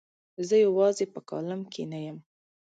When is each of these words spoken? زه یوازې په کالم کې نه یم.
زه 0.47 0.55
یوازې 0.65 1.05
په 1.13 1.19
کالم 1.29 1.61
کې 1.71 1.83
نه 1.91 1.99
یم. 2.05 2.17